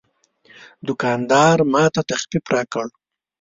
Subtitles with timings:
[0.85, 2.87] دوکاندار ماته تخفیف راکړ.